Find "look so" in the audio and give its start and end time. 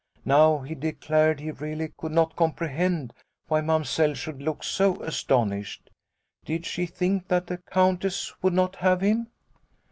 4.41-4.99